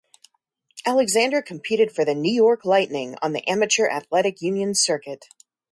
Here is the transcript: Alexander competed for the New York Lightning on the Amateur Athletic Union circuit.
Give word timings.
Alexander 0.83 1.43
competed 1.43 1.91
for 1.91 2.03
the 2.03 2.15
New 2.15 2.31
York 2.33 2.65
Lightning 2.65 3.15
on 3.21 3.33
the 3.33 3.47
Amateur 3.47 3.87
Athletic 3.87 4.41
Union 4.41 4.73
circuit. 4.73 5.27